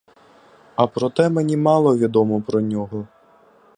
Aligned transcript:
А 0.75 0.87
проте 0.87 1.29
мені 1.29 1.57
мало 1.57 1.97
відомо 1.97 2.41
про 2.41 2.61
нього. 2.61 3.07